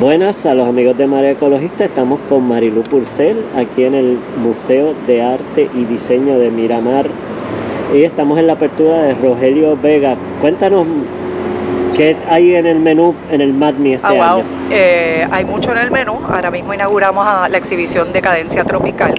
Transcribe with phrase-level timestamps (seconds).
[0.00, 4.94] Buenas a los amigos de Marea Ecologista, estamos con Marilu Purcell aquí en el Museo
[5.06, 7.06] de Arte y Diseño de Miramar
[7.92, 10.16] y estamos en la apertura de Rogelio Vega.
[10.40, 10.86] Cuéntanos
[11.96, 14.44] qué hay en el menú en el MADMI este ah, año.
[14.70, 19.14] Eh, hay mucho en el menú, ahora mismo inauguramos la exhibición de Cadencia Tropical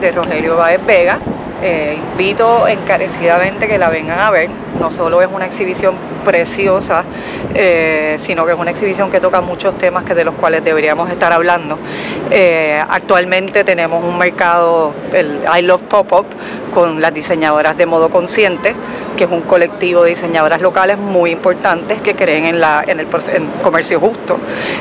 [0.00, 1.18] de Rogelio Baez Vega.
[1.62, 4.50] Eh, invito encarecidamente que la vengan a ver,
[4.80, 7.04] no solo es una exhibición preciosa,
[7.54, 11.08] eh, sino que es una exhibición que toca muchos temas que de los cuales deberíamos
[11.08, 11.78] estar hablando.
[12.32, 16.26] Eh, actualmente tenemos un mercado, el I Love Pop-Up,
[16.74, 18.74] con las diseñadoras de modo consciente,
[19.16, 23.06] que es un colectivo de diseñadoras locales muy importantes que creen en, la, en el
[23.62, 24.38] comercio justo,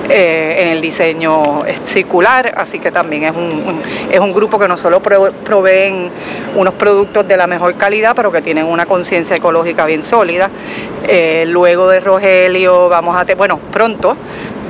[0.10, 5.02] en el diseño circular, así que también es un, es un grupo que no solo
[5.02, 6.10] proveen
[6.56, 10.50] unos productos de la mejor calidad, pero que tienen una conciencia ecológica bien sólida.
[11.08, 14.16] Eh, luego de Rogelio vamos a tener, bueno, pronto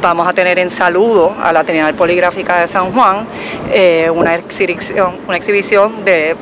[0.01, 3.27] vamos a tener en saludo a la Trinidad Poligráfica de San Juan
[3.71, 6.35] eh, una, exhibición, una exhibición de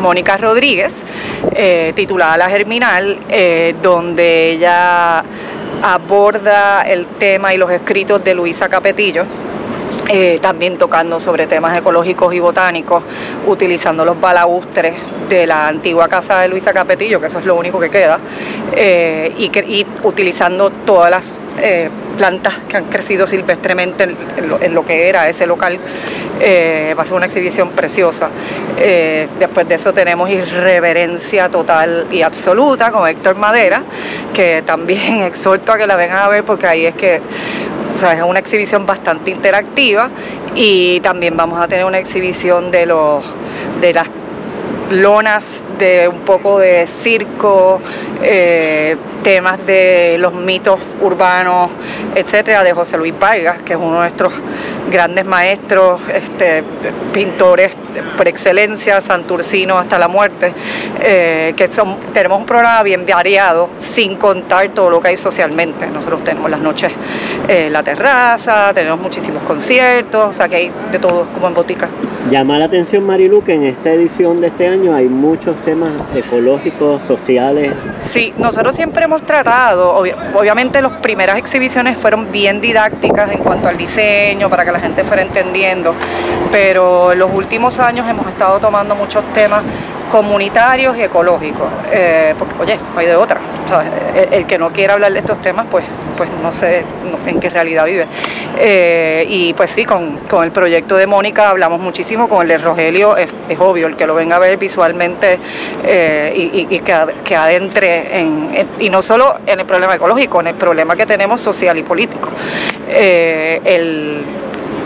[0.00, 0.94] Mónica Rodríguez
[1.54, 3.18] eh, titulada La Germinal,
[3.82, 5.22] donde ella
[5.82, 9.24] aborda el tema y los escritos de Luisa Capetillo
[10.08, 13.02] eh, también tocando sobre temas ecológicos y botánicos,
[13.46, 14.94] utilizando los balaustres
[15.28, 18.18] de la antigua casa de Luisa Capetillo, que eso es lo único que queda,
[18.74, 21.24] eh, y, utilizando todas las
[21.58, 25.78] eh, plantas que han crecido silvestremente en, lo, que era ese local.
[25.78, 28.28] va a ser una exhibición preciosa.
[29.38, 33.82] después de eso tenemos irreverencia total y absoluta con Héctor Madera,
[34.34, 37.20] que también exhorto a que la vengan a ver porque ahí es que
[37.96, 40.10] o sea, es una exhibición bastante interactiva
[40.54, 43.24] y también vamos a tener una exhibición de los
[43.80, 44.06] de las
[44.90, 47.80] lonas de un poco de circo,
[48.22, 51.70] eh, temas de los mitos urbanos,
[52.14, 54.32] etcétera, de José Luis Vargas, que es uno de nuestros
[54.90, 56.62] grandes maestros, este,
[57.12, 57.72] pintores
[58.16, 60.54] por excelencia, santurcino hasta la muerte,
[61.00, 65.86] eh, que son, tenemos un programa bien variado, sin contar todo lo que hay socialmente.
[65.86, 66.92] Nosotros tenemos las noches
[67.48, 71.88] en la terraza, tenemos muchísimos conciertos, o sea que hay de todo como en botica.
[72.30, 77.04] Llama la atención Marilu que en esta edición de este año hay muchos temas ecológicos,
[77.04, 77.72] sociales.
[78.00, 83.76] Sí, nosotros siempre hemos tratado, obviamente las primeras exhibiciones fueron bien didácticas en cuanto al
[83.76, 85.94] diseño, para que la gente fuera entendiendo,
[86.50, 89.62] pero en los últimos años hemos estado tomando muchos temas
[90.10, 93.40] comunitarios y ecológicos, eh, porque oye, no hay de otra.
[94.30, 95.84] el, que no quiera hablar de estos temas, pues,
[96.16, 96.84] pues no sé
[97.26, 98.06] en qué realidad vive.
[98.58, 103.16] Eh, y pues sí, con, el proyecto de Mónica hablamos muchísimo, con el de Rogelio
[103.16, 103.28] es,
[103.58, 105.38] obvio, el que lo venga a ver visualmente
[105.84, 110.94] eh, y, que, adentre en, y no solo en el problema ecológico, en el problema
[110.96, 112.30] que tenemos social y político.
[112.88, 114.24] el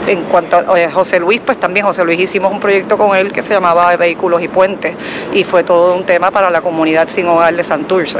[0.06, 3.42] en cuanto a José Luis, pues también José Luis hicimos un proyecto con él que
[3.42, 4.96] se llamaba Vehículos y Puentes
[5.32, 8.18] y fue todo un tema para la comunidad sin hogar de Santurce.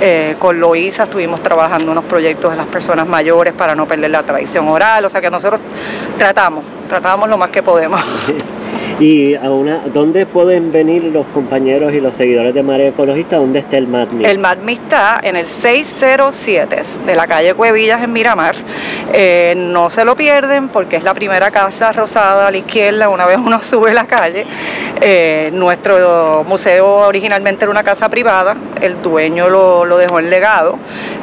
[0.00, 4.22] Eh, con Loíza estuvimos trabajando unos proyectos de las personas mayores para no perder la
[4.22, 5.60] tradición oral, o sea que nosotros
[6.18, 8.02] tratamos, tratamos lo más que podemos.
[9.00, 13.36] ¿Y a una, dónde pueden venir los compañeros y los seguidores de Marea Ecologista?
[13.36, 14.24] ¿Dónde está el MADMI?
[14.24, 18.56] El MADMI está en el 607 de la calle Cuevillas en Miramar.
[19.12, 23.26] Eh, no se lo pierden porque es la primera casa rosada a la izquierda una
[23.26, 24.46] vez uno sube la calle.
[25.00, 30.78] Eh, nuestro museo originalmente era una casa privada, el dueño lo, dejó en legado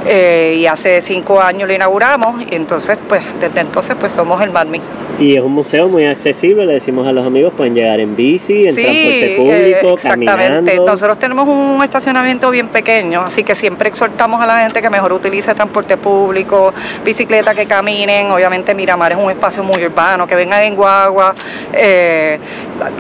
[0.05, 4.51] eh, y hace cinco años lo inauguramos y entonces pues desde entonces pues somos el
[4.51, 4.81] MADMI.
[5.19, 8.67] Y es un museo muy accesible, le decimos a los amigos pueden llegar en bici,
[8.67, 10.75] en transporte eh, público, exactamente.
[10.77, 15.13] Nosotros tenemos un estacionamiento bien pequeño, así que siempre exhortamos a la gente que mejor
[15.13, 16.73] utilice transporte público,
[17.03, 18.31] bicicleta, que caminen.
[18.31, 21.33] Obviamente Miramar es un espacio muy urbano, que vengan en guagua.
[21.73, 22.39] Eh,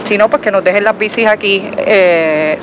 [0.05, 1.69] si no, pues que nos dejen las bicis aquí.
[1.77, 2.57] Eh,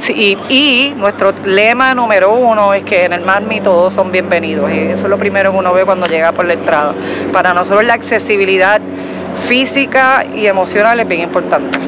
[0.49, 4.73] y, nuestro lema número uno es que en el Marmi todos son bienvenidos.
[4.73, 6.95] Y eso es lo primero que uno ve cuando llega por la entrada.
[7.33, 8.81] Para nosotros la accesibilidad
[9.49, 11.79] física y emocional es bien importante.